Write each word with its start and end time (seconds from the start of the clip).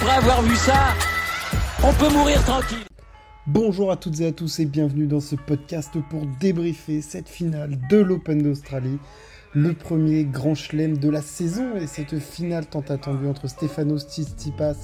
après 0.00 0.14
avoir 0.14 0.42
vu 0.42 0.54
ça, 0.54 0.94
on 1.82 1.92
peut 1.94 2.12
mourir 2.12 2.40
tranquille. 2.44 2.84
Bonjour 3.48 3.90
à 3.90 3.96
toutes 3.96 4.20
et 4.20 4.26
à 4.26 4.32
tous 4.32 4.60
et 4.60 4.64
bienvenue 4.64 5.08
dans 5.08 5.20
ce 5.20 5.34
podcast 5.34 5.92
pour 6.08 6.24
débriefer 6.38 7.00
cette 7.00 7.28
finale 7.28 7.76
de 7.90 7.96
l'Open 7.96 8.40
d'Australie, 8.40 8.98
le 9.54 9.72
premier 9.72 10.24
grand 10.24 10.54
chelem 10.54 10.98
de 10.98 11.10
la 11.10 11.20
saison 11.20 11.74
et 11.76 11.88
cette 11.88 12.20
finale 12.20 12.66
tant 12.66 12.84
attendue 12.88 13.26
entre 13.26 13.48
Stefanos 13.48 14.06
Tsitsipas 14.06 14.76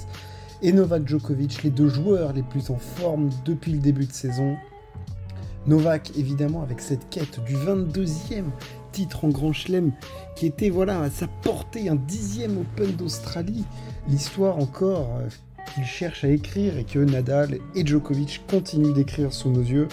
et 0.62 0.73
Novak 0.73 1.06
Djokovic, 1.06 1.62
les 1.62 1.70
deux 1.70 1.88
joueurs 1.88 2.33
les 2.33 2.42
plus 2.42 2.70
en 2.70 2.78
forme 2.78 3.30
depuis 3.45 3.73
le 3.73 3.78
début 3.78 4.06
de 4.06 4.12
saison. 4.12 4.56
Novak 5.69 6.10
évidemment 6.16 6.62
avec 6.62 6.80
cette 6.80 7.09
quête 7.09 7.38
du 7.45 7.55
22e 7.55 8.46
titre 8.95 9.25
en 9.25 9.29
Grand 9.29 9.53
Chelem 9.53 9.93
qui 10.37 10.47
était 10.47 10.71
voilà 10.71 11.01
à 11.01 11.11
sa 11.11 11.27
portée 11.27 11.89
un 11.89 11.97
dixième 11.97 12.59
Open 12.59 12.93
d'Australie. 12.93 13.65
L'histoire 14.09 14.59
encore 14.59 15.11
euh, 15.19 15.29
qu'il 15.75 15.84
cherche 15.84 16.23
à 16.23 16.29
écrire 16.29 16.79
et 16.79 16.84
que 16.84 17.01
Nadal 17.01 17.59
et 17.75 17.84
Djokovic 17.84 18.43
continuent 18.48 18.95
d'écrire 18.95 19.33
sous 19.33 19.51
nos 19.51 19.62
yeux. 19.62 19.89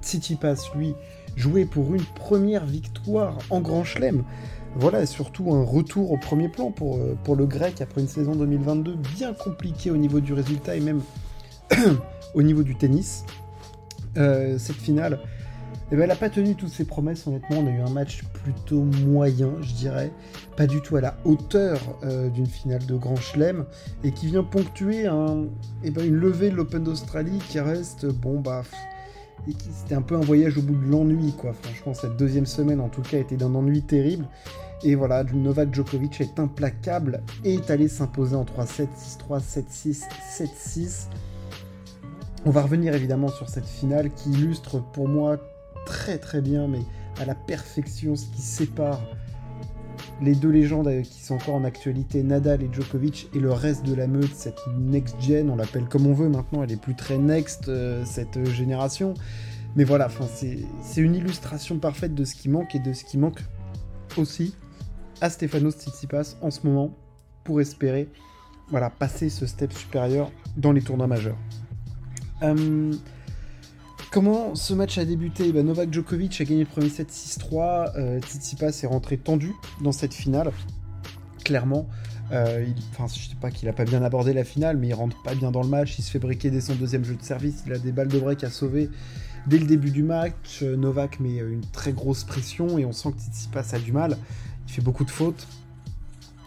Tsitsipas, 0.00 0.70
lui, 0.76 0.94
jouait 1.36 1.64
pour 1.64 1.94
une 1.94 2.04
première 2.04 2.66
victoire 2.66 3.38
en 3.48 3.60
Grand 3.60 3.84
Chelem. 3.84 4.22
Voilà, 4.76 5.06
surtout 5.06 5.52
un 5.52 5.64
retour 5.64 6.12
au 6.12 6.18
premier 6.18 6.48
plan 6.48 6.70
pour, 6.70 6.98
euh, 6.98 7.16
pour 7.24 7.36
le 7.36 7.46
grec 7.46 7.80
après 7.80 8.02
une 8.02 8.08
saison 8.08 8.36
2022 8.36 8.96
bien 9.16 9.32
compliquée 9.32 9.90
au 9.90 9.96
niveau 9.96 10.20
du 10.20 10.32
résultat 10.34 10.76
et 10.76 10.80
même 10.80 11.00
au 12.34 12.42
niveau 12.42 12.62
du 12.62 12.76
tennis. 12.76 13.24
Euh, 14.16 14.58
cette 14.58 14.76
finale, 14.76 15.20
eh 15.92 15.96
ben, 15.96 16.02
elle 16.02 16.08
n'a 16.08 16.16
pas 16.16 16.30
tenu 16.30 16.54
toutes 16.54 16.70
ses 16.70 16.84
promesses, 16.84 17.26
honnêtement. 17.26 17.58
On 17.58 17.66
a 17.66 17.70
eu 17.70 17.80
un 17.80 17.90
match 17.90 18.22
plutôt 18.44 18.82
moyen, 18.82 19.50
je 19.60 19.72
dirais. 19.72 20.12
Pas 20.56 20.66
du 20.66 20.80
tout 20.80 20.96
à 20.96 21.00
la 21.00 21.16
hauteur 21.24 21.80
euh, 22.04 22.28
d'une 22.28 22.46
finale 22.46 22.86
de 22.86 22.94
Grand 22.94 23.16
Chelem. 23.16 23.64
Et 24.04 24.12
qui 24.12 24.26
vient 24.26 24.44
ponctuer 24.44 25.10
eh 25.82 25.90
ben, 25.90 26.06
une 26.06 26.14
levée 26.14 26.50
de 26.50 26.54
l'Open 26.54 26.84
d'Australie 26.84 27.38
qui 27.48 27.58
reste, 27.58 28.06
bon, 28.06 28.40
bah. 28.40 28.62
C'était 29.48 29.94
un 29.94 30.02
peu 30.02 30.16
un 30.16 30.20
voyage 30.20 30.58
au 30.58 30.62
bout 30.62 30.76
de 30.76 30.90
l'ennui, 30.90 31.32
quoi. 31.32 31.54
Franchement, 31.54 31.94
cette 31.94 32.16
deuxième 32.16 32.46
semaine, 32.46 32.78
en 32.78 32.88
tout 32.88 33.02
cas, 33.02 33.18
était 33.18 33.36
d'un 33.36 33.54
ennui 33.54 33.82
terrible. 33.82 34.26
Et 34.82 34.94
voilà, 34.94 35.24
Novak 35.24 35.74
Djokovic 35.74 36.20
est 36.20 36.38
implacable 36.38 37.22
et 37.44 37.54
est 37.54 37.70
allé 37.70 37.88
s'imposer 37.88 38.36
en 38.36 38.44
3-7, 38.44 38.86
6-3, 39.28 39.40
7-6, 39.40 40.04
7-6. 40.38 41.06
On 42.46 42.50
va 42.50 42.62
revenir 42.62 42.94
évidemment 42.94 43.28
sur 43.28 43.50
cette 43.50 43.66
finale 43.66 44.10
qui 44.10 44.30
illustre 44.30 44.82
pour 44.92 45.08
moi 45.08 45.38
très 45.86 46.18
très 46.18 46.40
bien, 46.40 46.68
mais 46.68 46.80
à 47.20 47.24
la 47.24 47.34
perfection, 47.34 48.16
ce 48.16 48.26
qui 48.26 48.42
sépare 48.42 49.00
les 50.22 50.34
deux 50.34 50.50
légendes 50.50 50.88
euh, 50.88 51.02
qui 51.02 51.22
sont 51.22 51.34
encore 51.34 51.54
en 51.54 51.64
actualité, 51.64 52.22
Nadal 52.22 52.62
et 52.62 52.68
Djokovic, 52.72 53.28
et 53.34 53.38
le 53.38 53.52
reste 53.52 53.84
de 53.84 53.94
la 53.94 54.06
meute, 54.06 54.34
cette 54.34 54.60
next-gen, 54.78 55.50
on 55.50 55.56
l'appelle 55.56 55.84
comme 55.84 56.06
on 56.06 56.12
veut 56.12 56.28
maintenant, 56.28 56.62
elle 56.62 56.72
est 56.72 56.80
plus 56.80 56.94
très 56.94 57.18
next, 57.18 57.68
euh, 57.68 58.04
cette 58.04 58.36
euh, 58.36 58.44
génération. 58.44 59.14
Mais 59.76 59.84
voilà, 59.84 60.08
c'est 60.32 61.00
une 61.00 61.14
illustration 61.14 61.78
parfaite 61.78 62.14
de 62.14 62.24
ce 62.24 62.34
qui 62.34 62.48
manque 62.48 62.74
et 62.74 62.80
de 62.80 62.92
ce 62.92 63.04
qui 63.04 63.18
manque 63.18 63.40
aussi 64.16 64.56
à 65.20 65.30
Stefanos 65.30 65.76
Tsitsipas 65.76 66.36
en 66.42 66.50
ce 66.50 66.66
moment 66.66 66.96
pour 67.44 67.60
espérer 67.60 68.08
voilà, 68.68 68.90
passer 68.90 69.28
ce 69.28 69.46
step 69.46 69.72
supérieur 69.72 70.32
dans 70.56 70.72
les 70.72 70.82
tournois 70.82 71.06
majeurs. 71.06 71.38
Comment 74.10 74.56
ce 74.56 74.74
match 74.74 74.98
a 74.98 75.04
débuté? 75.04 75.52
Ben, 75.52 75.64
Novak 75.64 75.92
Djokovic 75.92 76.40
a 76.40 76.44
gagné 76.44 76.64
le 76.64 76.66
premier 76.66 76.88
set 76.88 77.12
6-3. 77.12 77.92
Euh, 77.96 78.20
Tsitsipas 78.20 78.80
est 78.82 78.86
rentré 78.86 79.16
tendu 79.16 79.54
dans 79.82 79.92
cette 79.92 80.14
finale. 80.14 80.50
Clairement. 81.44 81.88
Euh, 82.32 82.66
enfin, 82.90 83.06
je 83.06 83.28
sais 83.28 83.36
pas 83.40 83.52
qu'il 83.52 83.68
a 83.68 83.72
pas 83.72 83.84
bien 83.84 84.02
abordé 84.02 84.32
la 84.32 84.42
finale, 84.42 84.78
mais 84.78 84.88
il 84.88 84.94
rentre 84.94 85.16
pas 85.22 85.36
bien 85.36 85.52
dans 85.52 85.62
le 85.62 85.68
match. 85.68 85.96
Il 85.96 86.02
se 86.02 86.10
fait 86.10 86.18
briquer 86.18 86.50
dès 86.50 86.60
son 86.60 86.74
deuxième 86.74 87.04
jeu 87.04 87.14
de 87.14 87.22
service. 87.22 87.62
Il 87.68 87.72
a 87.72 87.78
des 87.78 87.92
balles 87.92 88.08
de 88.08 88.18
break 88.18 88.42
à 88.42 88.50
sauver 88.50 88.90
dès 89.46 89.58
le 89.58 89.66
début 89.66 89.92
du 89.92 90.02
match. 90.02 90.62
Euh, 90.62 90.74
Novak 90.74 91.20
met 91.20 91.36
une 91.36 91.64
très 91.72 91.92
grosse 91.92 92.24
pression 92.24 92.78
et 92.78 92.84
on 92.84 92.92
sent 92.92 93.12
que 93.12 93.20
Tsitsipas 93.20 93.74
a 93.74 93.78
du 93.78 93.92
mal. 93.92 94.18
Il 94.66 94.72
fait 94.72 94.82
beaucoup 94.82 95.04
de 95.04 95.10
fautes 95.10 95.46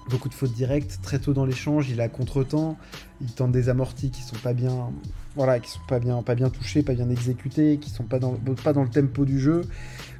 beaucoup 0.09 0.30
de 0.30 0.34
fautes 0.34 0.53
directes 0.53 1.00
très 1.02 1.19
tôt 1.19 1.34
dans 1.34 1.46
l'échange, 1.46 1.90
il 1.90 2.02
a 2.02 2.09
contre-temps, 2.09 2.78
il 3.22 3.31
tente 3.31 3.52
des 3.52 3.69
amortis 3.69 4.12
qui 4.12 4.22
sont 4.22 4.36
pas 4.38 4.53
bien 4.53 4.91
voilà, 5.36 5.59
qui 5.59 5.72
sont 5.72 5.81
pas 5.88 6.00
bien 6.00 6.22
pas 6.22 6.36
bien 6.36 6.50
touchés, 6.50 6.84
pas 6.84 6.94
bien 6.94 7.09
exécutés, 7.09 7.78
qui 7.78 7.90
sont 7.90 8.03
pas 8.03 8.19
dans 8.19 8.34
pas 8.64 8.74
dans 8.74 8.84
le 8.84 8.90
tempo 8.90 9.25
du 9.25 9.40
jeu. 9.40 9.62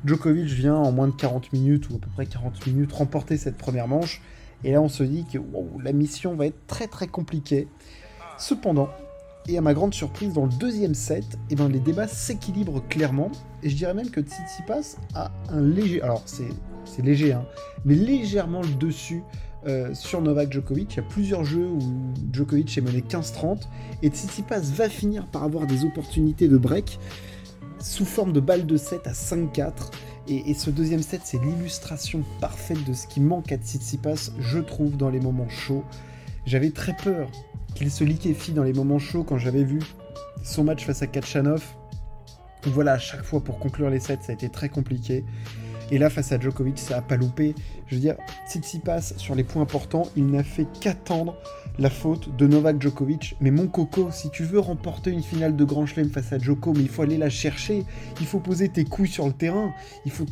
Djokovic 0.06 0.46
vient 0.46 0.76
en 0.76 0.92
moins 0.92 1.08
de 1.08 1.14
40 1.14 1.54
minutes 1.54 1.90
ou 1.90 1.96
à 1.96 2.00
peu 2.00 2.10
près 2.14 2.26
40 2.26 2.66
minutes 2.68 2.92
remporter 2.94 3.38
cette 3.38 3.58
première 3.58 3.88
manche 3.88 4.22
et 4.64 4.72
là 4.72 4.82
on 4.82 4.90
se 4.90 5.04
dit 5.04 5.26
que 5.32 5.38
la 5.84 5.92
mission 5.92 6.36
va 6.36 6.48
être 6.48 6.68
très 6.68 6.88
très 6.88 7.08
compliquée. 7.08 7.68
Cependant, 8.38 8.90
et 9.48 9.58
à 9.58 9.62
ma 9.62 9.74
grande 9.74 9.94
surprise, 9.94 10.34
dans 10.34 10.46
le 10.46 10.52
deuxième 10.54 10.94
set, 10.94 11.24
et 11.24 11.38
eh 11.52 11.56
ben, 11.56 11.68
les 11.68 11.80
débats 11.80 12.08
s'équilibrent 12.08 12.88
clairement. 12.88 13.32
Et 13.62 13.70
je 13.70 13.76
dirais 13.76 13.94
même 13.94 14.10
que 14.10 14.22
Tsitsipas 14.22 14.98
a 15.16 15.32
un 15.50 15.62
léger... 15.62 16.02
Alors, 16.02 16.24
c'est 16.26 17.02
léger, 17.02 17.34
hein, 17.34 17.46
mais 17.86 17.96
légèrement 17.96 18.62
le 18.62 18.74
dessus 18.76 19.24
euh, 19.68 19.94
sur 19.94 20.22
Novak 20.22 20.52
Djokovic. 20.52 20.94
Il 20.94 20.98
y 20.98 21.00
a 21.00 21.04
plusieurs 21.04 21.44
jeux 21.44 21.68
où 21.68 21.80
Djokovic 22.32 22.78
est 22.78 22.82
mené 22.82 23.00
15-30 23.02 23.62
et 24.02 24.10
Tsitsipas 24.10 24.60
va 24.60 24.90
finir 24.90 25.26
par 25.28 25.44
avoir 25.44 25.68
des 25.68 25.86
opportunités 25.86 26.48
de 26.48 26.58
break 26.58 27.00
sous 27.80 28.06
forme 28.06 28.34
de 28.34 28.40
balle 28.40 28.66
de 28.66 28.78
7 28.78 29.08
à 29.08 29.12
5-4. 29.12 29.92
Et, 30.30 30.54
ce 30.54 30.70
deuxième 30.70 31.02
set, 31.02 31.22
c'est 31.26 31.42
l'illustration 31.42 32.24
parfaite 32.40 32.84
de 32.86 32.94
ce 32.94 33.08
qui 33.08 33.20
manque 33.20 33.52
à 33.52 33.58
Tsitsipas, 33.58 34.32
je 34.40 34.60
trouve, 34.60 34.96
dans 34.96 35.10
les 35.10 35.20
moments 35.20 35.50
chauds. 35.50 35.84
J'avais 36.46 36.70
très 36.70 36.96
peur 36.96 37.30
qu'il 37.76 37.92
se 37.92 38.06
liquéfie 38.06 38.54
dans 38.54 38.64
les 38.64 38.72
moments 38.72 39.00
chauds 39.00 39.24
quand 39.24 39.38
j'avais 39.38 39.66
vu 39.66 39.80
son 40.44 40.64
match 40.64 40.86
face 40.86 41.02
à 41.02 41.08
Kachanov. 41.08 41.64
Voilà, 42.64 42.94
à 42.94 43.00
chaque 43.00 43.24
fois 43.24 43.44
pour 43.44 43.60
conclure 43.60 43.90
les 43.90 44.00
sets, 44.00 44.20
ça 44.22 44.32
a 44.32 44.36
été 44.36 44.48
très 44.48 44.70
compliqué. 44.70 45.26
Et 45.94 46.00
là, 46.00 46.10
face 46.10 46.32
à 46.32 46.40
Djokovic, 46.40 46.80
ça 46.80 46.98
a 46.98 47.02
pas 47.04 47.18
loupé. 47.18 47.54
Je 47.86 47.94
veux 47.94 48.02
dire, 48.02 48.16
passe 48.84 49.14
sur 49.18 49.36
les 49.36 49.44
points 49.44 49.62
importants, 49.62 50.08
il 50.16 50.26
n'a 50.26 50.44
fait 50.44 50.66
qu'attendre 50.82 51.36
la 51.78 51.92
faute 51.92 52.36
de 52.36 52.48
Novak 52.48 52.82
Djokovic. 52.82 53.36
Mais 53.42 53.52
mon 53.52 53.68
coco, 53.68 54.10
si 54.12 54.32
tu 54.32 54.44
veux 54.44 54.58
remporter 54.58 55.12
une 55.12 55.22
finale 55.22 55.56
de 55.56 55.64
Grand 55.64 55.86
Chelem 55.86 56.10
face 56.10 56.34
à 56.34 56.40
Djoko, 56.40 56.74
mais 56.74 56.82
il 56.82 56.90
faut 56.90 57.04
aller 57.04 57.20
la 57.20 57.30
chercher. 57.30 57.86
Il 58.20 58.26
faut 58.26 58.40
poser 58.40 58.70
tes 58.70 58.86
couilles 58.86 59.08
sur 59.08 59.28
le 59.28 59.34
terrain. 59.34 59.72
Il 60.08 60.12
faut, 60.12 60.26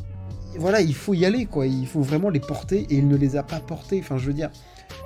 voilà, 0.57 0.81
il 0.81 0.95
faut 0.95 1.13
y 1.13 1.25
aller, 1.25 1.45
quoi. 1.45 1.67
Il 1.67 1.85
faut 1.85 2.01
vraiment 2.01 2.29
les 2.29 2.39
porter 2.39 2.87
et 2.89 2.95
il 2.95 3.07
ne 3.07 3.15
les 3.15 3.35
a 3.35 3.43
pas 3.43 3.59
portés. 3.59 3.99
Enfin, 3.99 4.17
je 4.17 4.25
veux 4.25 4.33
dire, 4.33 4.49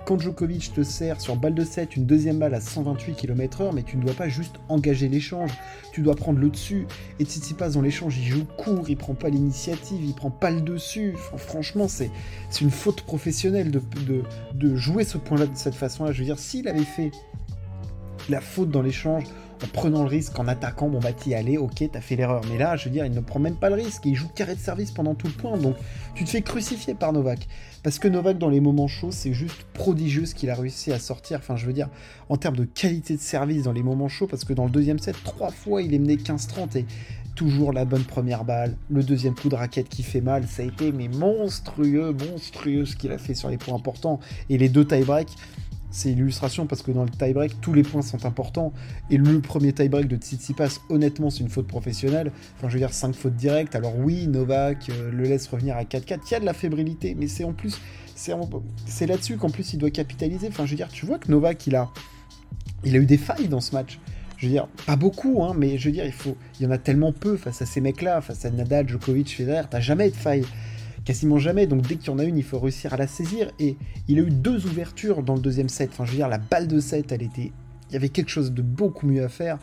quand 0.05 0.19
Djokovic 0.19 0.71
te 0.73 0.83
sert 0.83 1.19
sur 1.19 1.35
balle 1.35 1.55
de 1.55 1.63
7 1.63 1.95
une 1.95 2.05
deuxième 2.05 2.37
balle 2.37 2.53
à 2.53 2.61
128 2.61 3.15
km/h, 3.15 3.71
mais 3.73 3.83
tu 3.83 3.97
ne 3.97 4.03
dois 4.03 4.13
pas 4.13 4.29
juste 4.29 4.55
engager 4.69 5.07
l'échange, 5.07 5.51
tu 5.91 6.01
dois 6.01 6.15
prendre 6.15 6.39
le 6.39 6.49
dessus. 6.49 6.85
Et 7.19 7.25
Tsitsipas 7.25 7.69
dans 7.69 7.81
l'échange, 7.81 8.17
il 8.17 8.25
joue 8.25 8.45
court, 8.57 8.89
il 8.89 8.97
prend 8.97 9.15
pas 9.15 9.29
l'initiative, 9.29 10.03
il 10.03 10.13
prend 10.13 10.29
pas 10.29 10.51
le 10.51 10.61
dessus. 10.61 11.15
franchement, 11.37 11.87
c'est 11.87 12.11
une 12.61 12.71
faute 12.71 13.01
professionnelle 13.01 13.71
de, 13.71 13.81
de 14.53 14.75
jouer 14.75 15.03
ce 15.03 15.17
point-là 15.17 15.47
de 15.47 15.55
cette 15.55 15.75
façon-là. 15.75 16.11
Je 16.11 16.19
veux 16.19 16.25
dire, 16.25 16.39
s'il 16.39 16.67
avait 16.67 16.83
fait 16.83 17.11
la 18.29 18.41
faute 18.41 18.69
dans 18.69 18.81
l'échange, 18.81 19.23
en 19.63 19.67
prenant 19.67 20.03
le 20.03 20.09
risque, 20.09 20.37
en 20.39 20.47
attaquant, 20.47 20.89
bon 20.89 20.99
bah 20.99 21.13
t'y 21.13 21.33
allais, 21.33 21.57
ok, 21.57 21.83
t'as 21.91 22.01
fait 22.01 22.15
l'erreur. 22.15 22.41
Mais 22.49 22.57
là, 22.57 22.75
je 22.75 22.85
veux 22.85 22.91
dire, 22.91 23.05
il 23.05 23.13
ne 23.13 23.19
prend 23.19 23.39
même 23.39 23.55
pas 23.55 23.69
le 23.69 23.75
risque, 23.75 24.03
il 24.05 24.15
joue 24.15 24.27
carré 24.27 24.55
de 24.55 24.59
service 24.59 24.91
pendant 24.91 25.15
tout 25.15 25.27
le 25.27 25.33
point, 25.33 25.57
donc 25.57 25.75
tu 26.13 26.23
te 26.23 26.29
fais 26.29 26.41
crucifier 26.41 26.93
par 26.93 27.13
Novak. 27.13 27.47
Parce 27.83 27.99
que 27.99 28.07
Novak, 28.07 28.37
dans 28.37 28.49
les 28.49 28.59
moments 28.59 28.87
chauds, 28.87 29.11
c'est 29.11 29.33
juste 29.33 29.63
prodigieux 29.73 30.25
ce 30.25 30.35
qu'il 30.35 30.49
a 30.49 30.55
réussi 30.55 30.91
à 30.91 30.99
sortir, 30.99 31.39
enfin 31.39 31.55
je 31.55 31.65
veux 31.65 31.73
dire, 31.73 31.89
en 32.29 32.37
termes 32.37 32.55
de 32.57 32.65
qualité 32.65 33.15
de 33.15 33.21
service 33.21 33.63
dans 33.63 33.73
les 33.73 33.83
moments 33.83 34.09
chauds, 34.09 34.27
parce 34.27 34.43
que 34.43 34.53
dans 34.53 34.65
le 34.65 34.71
deuxième 34.71 34.99
set, 34.99 35.15
trois 35.23 35.51
fois, 35.51 35.81
il 35.81 35.93
est 35.93 35.99
mené 35.99 36.15
15-30 36.15 36.77
et 36.77 36.85
toujours 37.35 37.73
la 37.73 37.85
bonne 37.85 38.03
première 38.03 38.45
balle, 38.45 38.77
le 38.89 39.03
deuxième 39.03 39.35
coup 39.35 39.49
de 39.49 39.55
raquette 39.55 39.89
qui 39.89 40.03
fait 40.03 40.21
mal, 40.21 40.47
ça 40.47 40.63
a 40.63 40.65
été 40.65 40.91
mais 40.91 41.09
monstrueux, 41.09 42.13
monstrueux 42.13 42.85
ce 42.85 42.95
qu'il 42.95 43.11
a 43.11 43.17
fait 43.17 43.35
sur 43.35 43.49
les 43.49 43.57
points 43.57 43.75
importants, 43.75 44.19
et 44.49 44.57
les 44.57 44.69
deux 44.69 44.85
tie-breaks, 44.85 45.35
c'est 45.95 46.09
l'illustration 46.09 46.67
parce 46.67 46.81
que 46.81 46.91
dans 46.91 47.03
le 47.03 47.09
tie-break, 47.09 47.61
tous 47.61 47.71
les 47.71 47.81
points 47.81 48.01
sont 48.01 48.25
importants. 48.25 48.73
Et 49.09 49.15
le 49.15 49.39
premier 49.39 49.71
tie-break 49.71 50.09
de 50.09 50.17
Tsitsipas, 50.17 50.81
honnêtement, 50.89 51.29
c'est 51.29 51.39
une 51.39 51.49
faute 51.49 51.67
professionnelle. 51.67 52.33
Enfin, 52.57 52.67
je 52.67 52.73
veux 52.73 52.79
dire, 52.79 52.93
5 52.93 53.15
fautes 53.15 53.37
directes. 53.37 53.75
Alors 53.75 53.97
oui, 53.97 54.27
Novak 54.27 54.89
euh, 54.89 55.09
le 55.09 55.23
laisse 55.23 55.47
revenir 55.47 55.77
à 55.77 55.83
4-4. 55.83 56.19
Il 56.27 56.31
y 56.31 56.35
a 56.35 56.39
de 56.41 56.45
la 56.45 56.53
fébrilité, 56.53 57.15
mais 57.17 57.29
c'est 57.29 57.45
en 57.45 57.53
plus, 57.53 57.79
c'est 58.13 59.07
là-dessus 59.07 59.37
qu'en 59.37 59.49
plus 59.49 59.71
il 59.71 59.77
doit 59.77 59.89
capitaliser. 59.89 60.49
Enfin, 60.49 60.65
je 60.65 60.71
veux 60.71 60.75
dire, 60.75 60.89
tu 60.89 61.05
vois 61.05 61.17
que 61.17 61.31
Novak, 61.31 61.65
il 61.65 61.77
a, 61.77 61.89
il 62.83 62.93
a 62.93 62.99
eu 62.99 63.05
des 63.05 63.17
failles 63.17 63.47
dans 63.47 63.61
ce 63.61 63.73
match. 63.73 63.97
Je 64.35 64.47
veux 64.47 64.51
dire, 64.51 64.67
pas 64.85 64.97
beaucoup, 64.97 65.45
hein, 65.45 65.53
mais 65.57 65.77
je 65.77 65.85
veux 65.85 65.93
dire, 65.93 66.05
il, 66.05 66.11
faut, 66.11 66.35
il 66.59 66.65
y 66.65 66.67
en 66.67 66.71
a 66.71 66.77
tellement 66.77 67.13
peu 67.13 67.37
face 67.37 67.61
à 67.61 67.65
ces 67.65 67.79
mecs-là, 67.79 68.19
face 68.19 68.43
à 68.43 68.51
Nadal, 68.51 68.89
Djokovic, 68.89 69.33
Federer, 69.33 69.63
t'as 69.69 69.79
jamais 69.79 70.09
de 70.09 70.15
failles 70.15 70.43
quasiment 71.05 71.37
jamais. 71.37 71.67
Donc 71.67 71.83
dès 71.83 71.95
qu'il 71.95 72.07
y 72.07 72.09
en 72.09 72.19
a 72.19 72.23
une, 72.23 72.37
il 72.37 72.43
faut 72.43 72.59
réussir 72.59 72.93
à 72.93 72.97
la 72.97 73.07
saisir. 73.07 73.51
Et 73.59 73.77
il 74.07 74.19
a 74.19 74.23
eu 74.23 74.31
deux 74.31 74.65
ouvertures 74.65 75.23
dans 75.23 75.35
le 75.35 75.41
deuxième 75.41 75.69
set. 75.69 75.91
Enfin, 75.93 76.05
je 76.05 76.11
veux 76.11 76.17
dire, 76.17 76.27
la 76.27 76.39
balle 76.39 76.67
de 76.67 76.79
set, 76.79 77.11
elle 77.11 77.23
était. 77.23 77.53
Il 77.89 77.93
y 77.93 77.95
avait 77.95 78.09
quelque 78.09 78.29
chose 78.29 78.51
de 78.51 78.61
beaucoup 78.61 79.07
mieux 79.07 79.23
à 79.23 79.29
faire. 79.29 79.59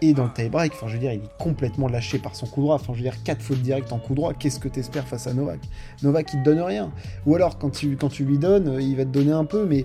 Et 0.00 0.12
dans 0.12 0.24
le 0.24 0.32
tie-break, 0.32 0.72
enfin, 0.74 0.86
je 0.88 0.94
veux 0.94 0.98
dire, 0.98 1.12
il 1.12 1.20
est 1.20 1.38
complètement 1.38 1.88
lâché 1.88 2.18
par 2.18 2.34
son 2.34 2.46
coup 2.46 2.62
droit. 2.62 2.76
Enfin, 2.76 2.92
je 2.92 2.98
veux 2.98 3.04
dire, 3.04 3.22
quatre 3.22 3.42
fautes 3.42 3.60
directes 3.60 3.92
en 3.92 3.98
coup 3.98 4.14
droit. 4.14 4.32
Qu'est-ce 4.34 4.60
que 4.60 4.68
t'espères 4.68 5.06
face 5.06 5.26
à 5.26 5.34
Novak? 5.34 5.60
Novak, 6.02 6.32
il 6.32 6.40
te 6.40 6.44
donne 6.44 6.60
rien. 6.60 6.92
Ou 7.26 7.34
alors, 7.34 7.58
quand 7.58 7.70
tu, 7.70 7.96
quand 7.96 8.08
tu 8.08 8.24
lui 8.24 8.38
donnes, 8.38 8.78
il 8.80 8.96
va 8.96 9.04
te 9.04 9.10
donner 9.10 9.32
un 9.32 9.44
peu, 9.44 9.66
mais 9.66 9.84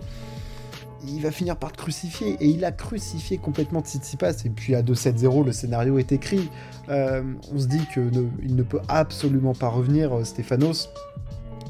il 1.07 1.21
va 1.21 1.31
finir 1.31 1.55
par 1.55 1.71
te 1.71 1.77
crucifier. 1.77 2.37
Et 2.39 2.47
il 2.47 2.63
a 2.65 2.71
crucifié 2.71 3.37
complètement 3.37 3.81
Tsitsipas. 3.81 4.43
Et 4.45 4.49
puis 4.49 4.75
à 4.75 4.81
2-7-0, 4.81 5.45
le 5.45 5.51
scénario 5.51 5.97
est 5.97 6.11
écrit. 6.11 6.49
Euh, 6.89 7.23
on 7.53 7.59
se 7.59 7.67
dit 7.67 7.81
qu'il 7.93 8.55
ne, 8.55 8.63
peut 8.63 8.81
absolument 8.87 9.53
pas 9.53 9.69
revenir, 9.69 10.17
euh, 10.17 10.23
Stéphanos, 10.23 10.89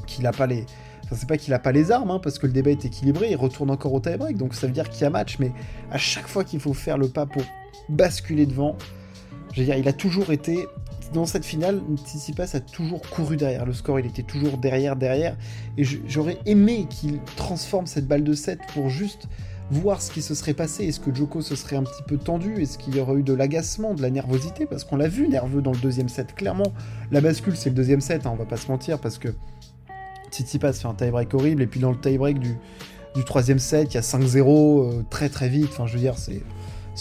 qu'il 0.06 0.24
n'a 0.24 0.32
pas 0.32 0.46
les... 0.46 0.64
Enfin, 1.04 1.16
c'est 1.18 1.28
pas 1.28 1.36
qu'il 1.36 1.52
a 1.54 1.58
pas 1.58 1.72
les 1.72 1.90
armes, 1.90 2.10
hein, 2.10 2.20
parce 2.22 2.38
que 2.38 2.46
le 2.46 2.52
débat 2.52 2.70
est 2.70 2.84
équilibré, 2.84 3.30
il 3.30 3.36
retourne 3.36 3.70
encore 3.70 3.92
au 3.92 4.00
tie-break, 4.00 4.36
donc 4.36 4.54
ça 4.54 4.68
veut 4.68 4.72
dire 4.72 4.88
qu'il 4.88 5.02
y 5.02 5.04
a 5.04 5.10
match, 5.10 5.38
mais 5.40 5.50
à 5.90 5.98
chaque 5.98 6.28
fois 6.28 6.44
qu'il 6.44 6.60
faut 6.60 6.72
faire 6.72 6.98
le 6.98 7.08
pas 7.08 7.26
pour 7.26 7.42
basculer 7.88 8.46
devant, 8.46 8.76
je 9.52 9.60
veux 9.60 9.66
dire, 9.66 9.76
il 9.76 9.88
a 9.88 9.92
toujours 9.92 10.30
été 10.30 10.66
dans 11.12 11.26
cette 11.26 11.44
finale, 11.44 11.80
Tsitsipas 12.04 12.54
a 12.54 12.60
toujours 12.60 13.02
couru 13.02 13.36
derrière. 13.36 13.66
Le 13.66 13.72
score, 13.72 13.98
il 13.98 14.06
était 14.06 14.22
toujours 14.22 14.58
derrière, 14.58 14.96
derrière. 14.96 15.36
Et 15.76 15.84
j'aurais 15.84 16.38
aimé 16.46 16.86
qu'il 16.88 17.20
transforme 17.36 17.86
cette 17.86 18.06
balle 18.06 18.22
de 18.22 18.32
7 18.32 18.60
pour 18.74 18.88
juste 18.88 19.26
voir 19.72 20.02
ce 20.02 20.10
qui 20.12 20.22
se 20.22 20.34
serait 20.34 20.54
passé. 20.54 20.84
Est-ce 20.84 21.00
que 21.00 21.12
Joko 21.12 21.42
se 21.42 21.56
serait 21.56 21.76
un 21.76 21.82
petit 21.82 22.02
peu 22.06 22.16
tendu? 22.16 22.62
Est-ce 22.62 22.78
qu'il 22.78 22.96
y 22.96 23.00
aurait 23.00 23.20
eu 23.20 23.22
de 23.22 23.32
l'agacement, 23.32 23.94
de 23.94 24.02
la 24.02 24.10
nervosité? 24.10 24.66
Parce 24.66 24.84
qu'on 24.84 24.96
l'a 24.96 25.08
vu 25.08 25.28
nerveux 25.28 25.62
dans 25.62 25.72
le 25.72 25.78
deuxième 25.78 26.08
set. 26.08 26.34
Clairement, 26.34 26.72
la 27.10 27.20
bascule, 27.20 27.56
c'est 27.56 27.70
le 27.70 27.76
deuxième 27.76 28.00
set, 28.00 28.26
hein, 28.26 28.30
on 28.32 28.36
va 28.36 28.46
pas 28.46 28.56
se 28.56 28.68
mentir, 28.68 29.00
parce 29.00 29.18
que 29.18 29.28
Tsitsipas 30.30 30.74
fait 30.74 30.88
un 30.88 30.94
tie-break 30.94 31.34
horrible. 31.34 31.62
Et 31.62 31.66
puis 31.66 31.80
dans 31.80 31.90
le 31.90 31.98
tie-break 31.98 32.38
du, 32.38 32.56
du 33.16 33.24
troisième 33.24 33.58
set, 33.58 33.92
il 33.92 33.96
y 33.96 33.98
a 33.98 34.02
5-0 34.02 34.38
euh, 34.38 35.02
très 35.10 35.28
très 35.28 35.48
vite. 35.48 35.70
Enfin, 35.72 35.86
je 35.86 35.94
veux 35.94 36.00
dire, 36.00 36.16
c'est 36.18 36.40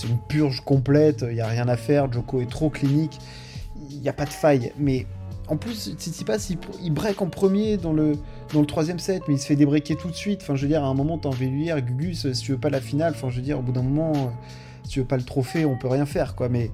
une 0.08 0.18
purge 0.28 0.62
complète, 0.62 1.26
il 1.28 1.36
n'y 1.36 1.42
a 1.42 1.48
rien 1.48 1.68
à 1.68 1.78
faire. 1.78 2.12
Joko 2.12 2.42
est 2.42 2.50
trop 2.50 2.72
clinique 2.72 3.20
il 3.90 4.00
n'y 4.02 4.10
a 4.10 4.14
pas 4.14 4.26
de 4.26 4.32
faille. 4.32 4.72
Mais 4.78 5.06
en 5.48 5.58
plus, 5.58 5.94
Tsitsipas, 5.98 6.48
il, 6.50 6.58
il 6.84 6.94
break 6.94 7.22
en 7.22 7.28
premier 7.28 7.78
dans 7.78 7.94
le, 7.94 8.14
dans 8.54 8.60
le 8.62 8.68
troisième 8.68 9.00
set, 9.00 9.24
mais 9.28 9.36
il 9.36 9.40
se 9.40 9.46
fait 9.46 9.56
débreaker 9.56 9.98
tout 9.98 10.10
de 10.10 10.16
suite. 10.16 10.42
Enfin, 10.42 10.56
je 10.56 10.64
veux 10.64 10.68
dire, 10.68 10.84
à 10.84 10.88
un 10.88 10.94
moment, 10.94 11.18
t'as 11.18 11.30
envie 11.30 11.48
de 11.48 11.52
lui 11.52 11.64
dire, 11.64 11.82
Gugus, 11.82 12.32
si 12.32 12.42
tu 12.44 12.52
veux 12.52 12.58
pas 12.58 12.70
la 12.70 12.82
finale, 12.82 13.14
enfin, 13.16 13.30
je 13.30 13.38
veux 13.38 13.42
dire, 13.42 13.60
au 13.60 13.62
bout 13.62 13.72
d'un 13.72 13.82
moment, 13.82 14.14
euh, 14.16 14.30
si 14.84 14.92
tu 14.92 15.00
veux 15.00 15.08
pas 15.08 15.18
le 15.18 15.24
trophée, 15.24 15.66
on 15.66 15.78
peut 15.78 15.88
rien 15.88 16.06
faire, 16.06 16.36
quoi. 16.36 16.50
Mais 16.50 16.72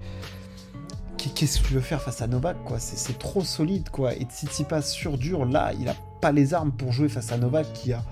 qu'est-ce 1.29 1.59
que 1.59 1.67
tu 1.67 1.73
veux 1.73 1.81
faire 1.81 2.01
face 2.01 2.21
à 2.21 2.27
Novak, 2.27 2.57
quoi? 2.63 2.79
C'est 2.79 3.17
trop 3.17 3.43
solide, 3.43 3.89
quoi. 3.89 4.13
Et 4.13 4.23
Tsitsipas 4.23 4.81
sur 4.81 5.17
dur, 5.17 5.45
là, 5.45 5.71
il 5.79 5.87
a 5.87 5.95
pas 6.21 6.31
les 6.31 6.53
armes 6.53 6.71
pour 6.71 6.91
jouer 6.91 7.09
face 7.09 7.31
à 7.31 7.37
Novak 7.37 7.71
qui 7.73 7.93
a 7.93 8.03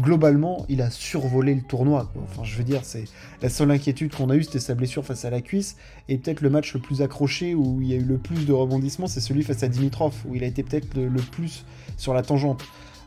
globalement, 0.00 0.64
il 0.68 0.82
a 0.82 0.90
survolé 0.90 1.54
le 1.54 1.62
tournoi. 1.62 2.10
Enfin, 2.22 2.42
je 2.44 2.56
veux 2.56 2.64
dire, 2.64 2.80
c'est 2.82 3.04
la 3.42 3.48
seule 3.48 3.70
inquiétude 3.70 4.14
qu'on 4.14 4.30
a 4.30 4.36
eue, 4.36 4.42
c'était 4.42 4.60
sa 4.60 4.74
blessure 4.74 5.04
face 5.04 5.24
à 5.24 5.30
la 5.30 5.40
cuisse. 5.40 5.76
Et 6.08 6.18
peut-être 6.18 6.40
le 6.40 6.50
match 6.50 6.74
le 6.74 6.80
plus 6.80 7.02
accroché 7.02 7.54
où 7.54 7.80
il 7.80 7.88
y 7.88 7.92
a 7.92 7.96
eu 7.96 8.04
le 8.04 8.18
plus 8.18 8.46
de 8.46 8.52
rebondissements, 8.52 9.06
c'est 9.06 9.20
celui 9.20 9.42
face 9.42 9.62
à 9.62 9.68
Dimitrov, 9.68 10.14
où 10.26 10.34
il 10.34 10.44
a 10.44 10.46
été 10.46 10.62
peut-être 10.62 10.94
le, 10.96 11.10
plus 11.20 11.64
sur 11.96 12.14
la 12.14 12.22
tangente. 12.22 12.64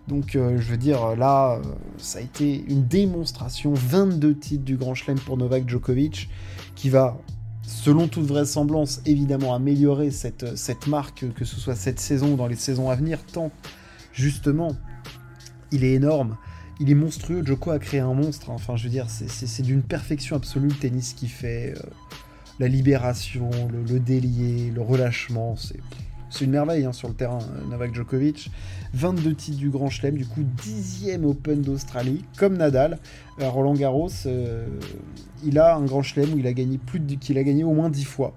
Donc, 0.08 0.36
euh, 0.36 0.58
je 0.58 0.72
veux 0.72 0.78
dire, 0.78 1.16
là, 1.18 1.56
euh, 1.56 1.62
ça 1.98 2.20
a 2.20 2.22
été 2.22 2.64
une 2.70 2.88
démonstration. 2.88 3.74
22 3.74 4.38
titres 4.38 4.64
du 4.64 4.78
Grand 4.78 4.96
Chelem 4.96 5.20
pour 5.20 5.38
Novak 5.38 5.68
Djokovic, 5.68 6.30
qui 6.76 6.90
va, 6.90 7.18
selon 7.68 8.08
toute 8.08 8.26
vraisemblance, 8.26 9.02
évidemment 9.06 9.54
améliorer 9.54 10.10
cette, 10.10 10.88
marque, 10.88 11.26
que 11.36 11.46
ce 11.46 11.60
soit 11.60 11.76
cette 11.76 12.00
saison 12.00 12.34
ou 12.34 12.36
dans 12.36 12.48
les 12.48 12.56
saisons 12.56 12.90
à 12.90 12.96
venir, 12.96 13.20
tant 13.32 13.52
justement 14.14 14.76
il 15.72 15.84
est 15.84 15.94
énorme 15.94 16.38
il 16.80 16.92
est 16.92 16.96
monstrueux. 16.96 17.44
Joko 17.46 17.72
a 17.72 17.80
créé 17.80 18.00
un 18.00 18.14
monstre. 18.14 18.50
Enfin, 18.52 18.76
je 18.76 18.84
veux 18.84 18.90
dire, 18.90 19.08
c'est 19.10 19.64
d'une 19.64 19.82
perfection 19.82 20.36
absolue 20.36 20.68
le 20.68 20.76
tennis 20.76 21.14
qui 21.14 21.28
fait. 21.28 21.74
Euh, 21.76 21.82
la 22.60 22.68
libération, 22.68 23.50
le, 23.72 24.00
délier, 24.00 24.72
le 24.72 24.82
relâchement. 24.82 25.56
C'est 25.56 25.80
une 26.42 26.52
merveille 26.52 26.86
hein, 26.86 26.94
sur 26.94 27.08
le 27.08 27.14
terrain, 27.14 27.40
euh, 27.40 27.70
Novak 27.70 27.94
Djokovic. 27.94 28.52
22 28.94 29.34
titres 29.36 29.58
du 29.58 29.70
Grand 29.70 29.90
Chelem, 29.90 30.16
du 30.16 30.26
coup 30.26 30.42
10e 30.42 31.24
Open 31.26 31.62
d'Australie, 31.62 32.24
comme 32.38 32.58
Nadal. 32.58 33.00
Euh, 33.40 33.50
Roland 33.50 33.74
Garros, 33.74 34.10
il 35.44 35.60
a 35.60 35.76
un 35.76 35.86
Grand 35.86 36.02
Chelem 36.02 36.34
où 36.34 36.38
il 36.38 36.48
a 36.48 36.54
gagné 36.54 36.78
plus 36.78 37.02
qu'il 37.20 37.38
a 37.38 37.44
gagné 37.44 37.64
au 37.64 37.74
moins 37.74 37.90
10 37.90 38.06
fois. 38.06 38.34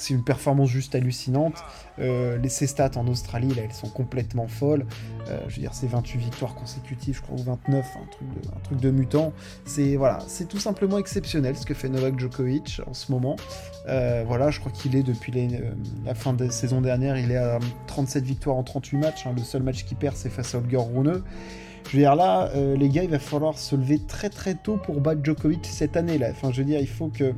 C'est 0.00 0.14
une 0.14 0.24
performance 0.24 0.70
juste 0.70 0.94
hallucinante. 0.94 1.62
Euh, 1.98 2.38
les, 2.38 2.48
ses 2.48 2.66
stats 2.66 2.92
en 2.96 3.06
Australie, 3.06 3.52
là, 3.54 3.62
elles 3.64 3.72
sont 3.72 3.90
complètement 3.90 4.48
folles. 4.48 4.86
Euh, 5.28 5.38
je 5.48 5.56
veux 5.56 5.60
dire, 5.60 5.74
c'est 5.74 5.88
28 5.88 6.18
victoires 6.18 6.54
consécutives, 6.54 7.16
je 7.16 7.20
crois, 7.20 7.38
ou 7.38 7.42
29, 7.42 7.84
un 7.96 8.06
truc 8.06 8.28
de, 8.28 8.48
un 8.48 8.60
truc 8.60 8.80
de 8.80 8.90
mutant. 8.90 9.34
C'est 9.66 9.96
voilà, 9.96 10.20
tout 10.48 10.58
simplement 10.58 10.96
exceptionnel 10.96 11.54
ce 11.54 11.66
que 11.66 11.74
fait 11.74 11.90
Novak 11.90 12.18
Djokovic 12.18 12.80
en 12.86 12.94
ce 12.94 13.12
moment. 13.12 13.36
Euh, 13.88 14.24
voilà, 14.26 14.50
je 14.50 14.60
crois 14.60 14.72
qu'il 14.72 14.96
est 14.96 15.02
depuis 15.02 15.32
la 16.06 16.14
fin 16.14 16.32
de 16.32 16.46
la 16.46 16.50
saison 16.50 16.80
dernière, 16.80 17.18
il 17.18 17.30
est 17.30 17.36
à 17.36 17.58
37 17.86 18.24
victoires 18.24 18.56
en 18.56 18.62
38 18.62 18.96
matchs. 18.96 19.26
Hein. 19.26 19.34
Le 19.36 19.42
seul 19.42 19.62
match 19.62 19.84
qu'il 19.84 19.98
perd, 19.98 20.16
c'est 20.16 20.30
face 20.30 20.54
à 20.54 20.58
Holger 20.58 20.78
Rune. 20.78 21.22
Je 21.88 21.96
veux 21.96 22.02
dire, 22.02 22.14
là, 22.14 22.50
les 22.54 22.88
gars, 22.88 23.02
il 23.02 23.10
va 23.10 23.18
falloir 23.18 23.58
se 23.58 23.74
lever 23.76 23.98
très 23.98 24.30
très 24.30 24.54
tôt 24.54 24.76
pour 24.76 25.00
battre 25.00 25.22
Djokovic 25.22 25.66
cette 25.66 25.96
année-là. 25.96 26.28
Enfin, 26.30 26.52
je 26.52 26.58
veux 26.58 26.66
dire, 26.66 26.80
il 26.80 26.88
faut 26.88 27.08
que 27.08 27.34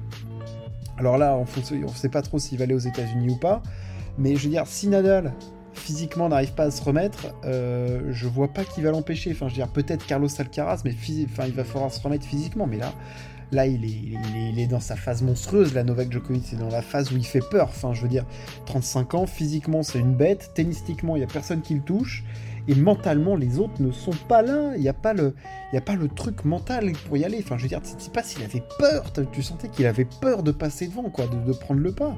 alors 1.03 1.19
là, 1.19 1.37
on 1.37 1.45
ne 1.45 1.89
sait 1.89 2.09
pas 2.09 2.23
trop 2.23 2.39
s'il 2.39 2.59
va 2.59 2.65
aller 2.65 2.75
aux 2.75 2.79
États-Unis 2.79 3.31
ou 3.31 3.37
pas. 3.37 3.61
Mais 4.19 4.37
je 4.37 4.45
veux 4.45 4.51
dire, 4.51 4.69
si 4.69 4.87
Nadal 4.87 5.33
physiquement 5.73 6.29
n'arrive 6.29 6.53
pas 6.53 6.65
à 6.65 6.71
se 6.71 6.81
remettre, 6.81 7.35
euh, 7.45 8.13
je 8.13 8.29
vois 8.29 8.47
pas 8.47 8.65
qui 8.65 8.83
va 8.83 8.93
l'empêcher. 8.93 9.33
Enfin, 9.33 9.49
je 9.49 9.55
veux 9.55 9.57
dire, 9.57 9.69
peut-être 9.69 10.07
Carlos 10.07 10.29
Alcaraz, 10.39 10.83
mais 10.85 10.95
enfin, 11.25 11.47
il 11.47 11.55
va 11.55 11.65
falloir 11.65 11.91
se 11.93 12.01
remettre 12.01 12.25
physiquement. 12.25 12.69
Mais 12.69 12.77
là, 12.77 12.93
là, 13.51 13.67
il 13.67 13.85
est, 14.61 14.67
dans 14.69 14.79
sa 14.79 14.95
phase 14.95 15.23
monstrueuse. 15.23 15.75
La 15.75 15.83
Novak 15.83 16.13
Djokovic, 16.13 16.45
c'est 16.47 16.57
dans 16.57 16.69
la 16.69 16.83
phase 16.83 17.11
où 17.11 17.17
il 17.17 17.27
fait 17.27 17.43
peur. 17.51 17.67
Enfin, 17.69 17.95
je 17.95 18.03
veux 18.03 18.09
dire, 18.09 18.25
35 18.67 19.15
ans, 19.15 19.27
physiquement, 19.27 19.83
c'est 19.83 19.99
une 19.99 20.15
bête. 20.15 20.53
Tennistiquement, 20.55 21.17
il 21.17 21.21
y 21.21 21.25
a 21.25 21.29
personne 21.29 21.63
qui 21.63 21.75
le 21.75 21.83
touche 21.83 22.23
et 22.69 22.75
mentalement 22.75 23.37
les 23.37 23.59
autres 23.59 23.81
ne 23.81 23.91
sont 23.91 24.15
pas 24.29 24.43
là. 24.43 24.73
Il 24.77 24.83
n'y 24.83 24.89
a 24.89 24.93
pas 24.93 25.13
le, 25.13 25.35
il 25.73 25.79
a 25.79 25.81
pas 25.81 25.95
le 25.95 26.09
truc 26.09 26.45
mental 26.45 26.93
pour 27.07 27.17
y 27.17 27.25
aller. 27.25 27.39
Enfin, 27.43 27.57
je 27.57 27.63
veux 27.63 27.69
dire, 27.69 27.81
c'est 27.83 28.13
pas 28.13 28.23
s'il 28.23 28.43
avait 28.43 28.63
peur. 28.79 29.05
Tu 29.33 29.43
sentais 29.43 29.69
qu'il 29.69 29.87
avait 29.87 30.07
peur 30.21 30.43
de 30.43 30.53
passer 30.53 30.87
devant, 30.87 31.09
quoi, 31.11 31.27
de, 31.27 31.53
prendre 31.53 31.81
le 31.81 31.93
pas. 31.93 32.17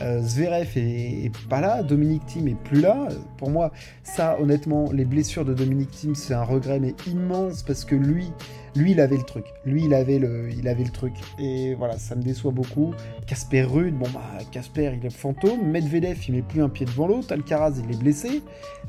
Euh, 0.00 0.20
Zverev 0.22 0.76
est, 0.76 1.30
pas 1.48 1.60
là, 1.60 1.82
Dominique 1.82 2.26
Thiem 2.26 2.48
est 2.48 2.54
plus 2.54 2.80
là. 2.80 3.08
Pour 3.38 3.50
moi, 3.50 3.72
ça, 4.02 4.36
honnêtement, 4.40 4.90
les 4.92 5.04
blessures 5.04 5.44
de 5.44 5.54
Dominique 5.54 5.90
Thiem, 5.90 6.14
c'est 6.14 6.34
un 6.34 6.42
regret 6.42 6.80
mais 6.80 6.94
immense 7.06 7.62
parce 7.62 7.84
que 7.84 7.94
lui, 7.94 8.32
lui, 8.76 8.92
il 8.92 9.00
avait 9.00 9.16
le 9.16 9.22
truc. 9.22 9.46
Lui, 9.64 9.84
il 9.84 9.94
avait 9.94 10.18
le, 10.18 10.50
il 10.50 10.68
avait 10.68 10.84
le 10.84 10.90
truc. 10.90 11.14
Et 11.38 11.74
voilà, 11.74 11.98
ça 11.98 12.14
me 12.14 12.22
déçoit 12.22 12.50
beaucoup. 12.50 12.92
Casper 13.26 13.62
Rude, 13.62 13.94
bon 13.94 14.06
bah, 14.12 14.20
Casper, 14.52 14.92
il 15.00 15.06
est 15.06 15.10
fantôme. 15.10 15.66
Medvedev, 15.66 16.18
il 16.28 16.34
met 16.34 16.42
plus 16.42 16.62
un 16.62 16.68
pied 16.68 16.84
devant 16.84 17.06
l'autre. 17.06 17.32
Alcaraz, 17.32 17.74
il 17.82 17.94
est 17.94 17.98
blessé. 17.98 18.42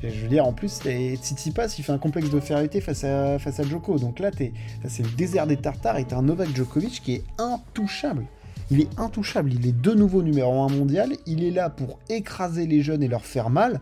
Je 0.03 0.07
veux 0.07 0.27
dire, 0.27 0.45
en 0.45 0.53
plus, 0.53 0.81
Tsitsipas, 0.81 1.75
il 1.77 1.83
fait 1.83 1.93
un 1.93 1.97
complexe 1.97 2.29
de 2.29 2.39
férité 2.39 2.81
face 2.81 3.03
à, 3.03 3.39
face 3.39 3.59
à 3.59 3.63
Djoko. 3.63 3.97
Donc 3.97 4.19
là, 4.19 4.31
c'est 4.35 5.03
le 5.03 5.09
désert 5.15 5.47
des 5.47 5.57
Tartares 5.57 5.97
et 5.97 6.05
t'as 6.05 6.17
un 6.17 6.23
Novak 6.23 6.53
Djokovic 6.55 7.01
qui 7.01 7.13
est 7.15 7.23
intouchable. 7.37 8.25
Il 8.69 8.81
est 8.81 8.99
intouchable. 8.99 9.53
Il 9.53 9.65
est 9.65 9.79
de 9.81 9.93
nouveau 9.93 10.21
numéro 10.21 10.61
1 10.63 10.69
mondial. 10.69 11.13
Il 11.25 11.43
est 11.43 11.51
là 11.51 11.69
pour 11.69 11.97
écraser 12.09 12.67
les 12.67 12.81
jeunes 12.81 13.03
et 13.03 13.07
leur 13.07 13.25
faire 13.25 13.49
mal 13.49 13.79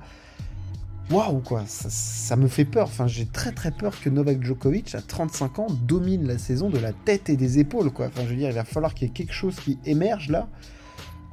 waouh 1.12 1.40
quoi, 1.40 1.64
ça, 1.68 2.36
me 2.36 2.48
fait 2.48 2.66
peur. 2.66 2.88
Enfin, 2.88 3.08
j'ai 3.08 3.26
très 3.26 3.52
très 3.52 3.72
peur 3.72 4.00
que 4.00 4.10
Novak 4.10 4.44
Djokovic 4.44 4.96
à 4.96 5.02
35 5.02 5.60
ans 5.60 5.68
domine 5.70 6.28
la 6.28 6.38
saison 6.38 6.70
de 6.70 6.80
la 6.80 6.94
tête 6.94 7.30
et 7.30 7.38
des 7.38 7.60
épaules 7.60 7.92
quoi. 7.92 8.08
Enfin, 8.08 8.24
je 8.24 8.30
veux 8.30 8.36
dire, 8.36 8.50
il 8.50 8.56
va 8.56 8.66
falloir 8.66 8.94
qu'il 8.94 9.08
y 9.08 9.12
ait 9.12 9.14
quelque 9.14 9.34
chose 9.34 9.56
qui 9.56 9.78
émerge 9.86 10.30
là 10.30 10.48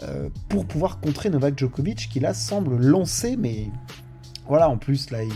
euh, 0.02 0.29
pour 0.49 0.67
pouvoir 0.67 1.00
contrer 1.00 1.31
Novak 1.31 1.59
Djokovic 1.59 2.09
qui 2.11 2.21
là 2.21 2.35
semble 2.35 2.76
lancer, 2.76 3.37
mais 3.37 3.69
voilà, 4.47 4.69
en 4.69 4.76
plus 4.76 5.11
là, 5.11 5.23
il, 5.23 5.33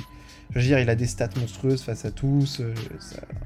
je 0.51 0.61
veux 0.61 0.67
dire, 0.67 0.79
il 0.79 0.89
a 0.89 0.95
des 0.95 1.07
stats 1.07 1.29
monstrueuses 1.39 1.83
face 1.83 2.05
à 2.05 2.11
tous, 2.11 2.61
euh, 2.61 2.75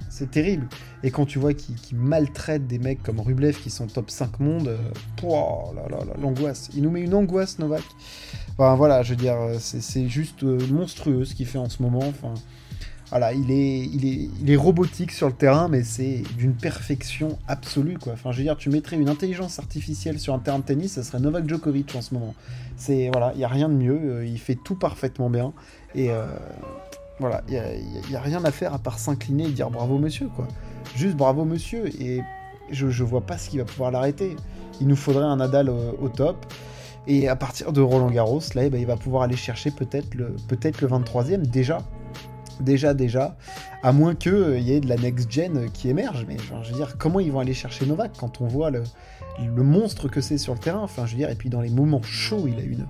c'est 0.09 0.30
terrible. 0.30 0.68
Et 1.02 1.11
quand 1.11 1.26
tu 1.26 1.38
vois 1.38 1.54
qu'il 1.54 1.76
maltraite 1.97 2.66
des 2.66 2.78
mecs 2.78 3.02
comme 3.02 3.20
Rublev 3.20 3.59
qui 3.61 3.70
sont 3.70 3.87
top 3.87 4.11
5 4.11 4.38
monde, 4.38 4.68
euh, 4.68 4.78
oh 5.25 5.75
l'angoisse. 6.20 6.70
Il 6.75 6.82
nous 6.82 6.90
met 6.90 7.00
une 7.00 7.14
angoisse, 7.14 7.59
Novak. 7.59 7.82
Enfin 8.52 8.75
voilà, 8.75 9.02
je 9.02 9.11
veux 9.11 9.16
dire, 9.16 9.37
c'est 9.59 10.09
juste 10.09 10.42
euh, 10.45 10.59
monstrueux 10.71 11.25
ce 11.25 11.35
qu'il 11.35 11.47
fait 11.47 11.59
en 11.59 11.69
ce 11.69 11.83
moment. 11.83 12.07
Enfin, 12.07 12.35
voilà, 13.11 13.33
il 13.33 13.50
est, 13.50 13.80
il 13.80 14.07
est, 14.07 14.30
il 14.40 14.50
est 14.50 14.57
robotique 14.57 15.12
sur 15.12 15.26
le 15.26 15.33
terrain, 15.33 15.69
mais 15.69 15.83
c'est 15.83 16.23
d'une 16.37 16.54
perfection 16.54 17.38
absolue, 17.49 17.99
quoi. 17.99 18.12
Enfin, 18.12 18.33
je 18.33 18.38
veux 18.38 18.45
dire, 18.45 18.57
tu 18.57 18.71
mettrais 18.71 18.97
une 18.97 19.09
intelligence 19.09 19.59
artificielle 19.59 20.21
sur 20.21 20.35
un 20.35 20.38
terrain 20.38 20.59
de 20.59 20.64
tennis, 20.64 20.92
ça 20.92 21.02
serait 21.02 21.21
Novak 21.21 21.49
Djokovic 21.49 21.95
en 21.97 22.02
ce 22.02 22.14
moment. 22.14 22.35
C'est 22.76 23.11
voilà, 23.12 23.33
il 23.35 23.38
n'y 23.38 23.45
a 23.45 23.49
rien 23.49 23.69
de 23.69 23.75
mieux, 23.75 24.26
il 24.26 24.38
fait 24.38 24.54
tout 24.54 24.76
parfaitement 24.76 25.28
bien. 25.28 25.52
Et 25.95 26.11
voilà, 27.19 27.42
il 27.49 27.54
n'y 28.09 28.16
a, 28.16 28.21
rien 28.21 28.42
à 28.45 28.50
faire 28.50 28.73
à 28.73 28.78
part 28.78 28.99
s'incliner 28.99 29.45
et 29.45 29.50
dire 29.50 29.71
bravo 29.71 29.99
monsieur, 29.99 30.28
quoi. 30.28 30.49
Juste 30.97 31.16
bravo 31.16 31.45
monsieur, 31.45 31.88
et 32.00 32.23
je, 32.71 32.88
je 32.88 33.04
vois 33.04 33.21
pas 33.21 33.38
ce 33.38 33.50
qui 33.50 33.59
va 33.59 33.64
pouvoir 33.64 33.90
l'arrêter. 33.90 34.37
Il 34.80 34.88
nous 34.88 34.97
faudrait 34.97 35.25
un 35.25 35.37
Nadal 35.37 35.69
au, 35.69 36.09
top. 36.09 36.47
Et 37.07 37.28
à 37.28 37.37
partir 37.37 37.73
de 37.73 37.80
Roland 37.80 38.11
Garros, 38.11 38.40
là, 38.54 38.64
eh 38.64 38.71
ben, 38.71 38.80
il 38.80 38.87
va 38.87 38.97
pouvoir 38.97 39.23
aller 39.23 39.37
chercher 39.37 39.71
peut-être 39.71 40.14
le, 40.14 40.37
peut 40.49 40.59
le 40.62 40.88
23e 40.88 41.42
déjà. 41.42 41.78
Déjà, 42.61 42.92
déjà. 42.92 43.37
À 43.83 43.92
moins 43.92 44.14
qu'il 44.14 44.35
euh, 44.35 44.59
y 44.59 44.73
ait 44.73 44.80
de 44.80 44.88
la 44.88 44.97
next-gen 44.97 45.71
qui 45.71 45.88
émerge. 45.88 46.26
Mais 46.28 46.37
je 46.38 46.71
veux 46.71 46.76
dire, 46.76 46.99
comment 46.99 47.19
ils 47.19 47.33
vont 47.33 47.40
aller 47.40 47.54
chercher 47.54 47.87
Novak 47.87 48.12
quand 48.19 48.42
on 48.42 48.47
voit 48.47 48.71
le, 48.71 48.83
le 49.38 49.62
monstre 49.62 50.09
que 50.09 50.21
c'est 50.21 50.37
sur 50.37 50.52
le 50.52 50.59
terrain? 50.61 50.83
Enfin, 50.83 51.07
je 51.07 51.16
et 51.16 51.35
puis 51.35 51.49
dans 51.49 51.62
les 51.62 51.71
moments 51.71 52.02
chauds, 52.02 52.47
il 52.47 52.59
a 52.59 52.62
une, 52.62 52.87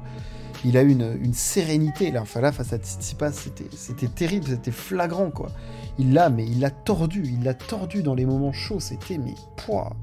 il 0.64 0.76
a 0.76 0.82
eu 0.82 0.90
une, 0.90 1.32
sérénité. 1.34 2.10
Là, 2.10 2.22
enfin 2.22 2.40
là, 2.40 2.52
face 2.52 2.72
à 2.72 2.78
Tsitsipas, 2.78 3.32
c'était 3.32 4.08
terrible, 4.08 4.46
c'était 4.46 4.70
flagrant, 4.70 5.30
quoi. 5.30 5.50
Il 5.98 6.12
l'a, 6.12 6.30
mais 6.30 6.46
il 6.46 6.60
l'a 6.60 6.70
tordu, 6.70 7.22
il 7.24 7.44
l'a 7.44 7.54
tordu 7.54 8.02
dans 8.02 8.14
les 8.14 8.26
moments 8.26 8.52
chauds, 8.52 8.80
c'était, 8.80 9.18
mais, 9.18 9.34
poids, 9.56 9.96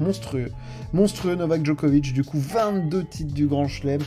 monstrueux. 0.00 0.50
Monstrueux 0.92 1.34
Novak 1.34 1.64
Djokovic, 1.64 2.12
du 2.12 2.24
coup, 2.24 2.38
22 2.38 3.04
titres 3.04 3.34
du 3.34 3.46
Grand 3.46 3.68
Chelem, 3.68 4.00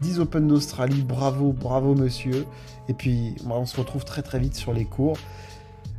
10 0.00 0.20
Open 0.20 0.46
d'Australie, 0.46 1.02
bravo, 1.02 1.52
bravo 1.52 1.94
monsieur. 1.94 2.46
Et 2.88 2.94
puis, 2.94 3.34
on 3.48 3.66
se 3.66 3.76
retrouve 3.76 4.04
très 4.04 4.22
très 4.22 4.38
vite 4.38 4.54
sur 4.54 4.72
les 4.72 4.84
cours. 4.84 5.16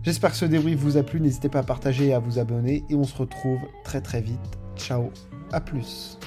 J'espère 0.04 0.32
que 0.32 0.38
ce 0.38 0.46
débrief 0.46 0.78
vous 0.78 0.98
a 0.98 1.04
plu, 1.04 1.20
n'hésitez 1.20 1.50
pas 1.50 1.60
à 1.60 1.64
partager 1.64 2.08
et 2.08 2.14
à 2.14 2.20
vous 2.20 2.38
abonner, 2.38 2.84
et 2.90 2.96
on 2.96 3.06
se 3.06 3.16
retrouve 3.16 3.60
très 3.84 4.02
très 4.02 4.22
vite. 4.22 4.40
Ciao, 4.75 5.10
à 5.52 5.62
plus. 5.62 6.20